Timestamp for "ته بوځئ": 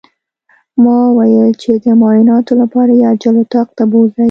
3.77-4.19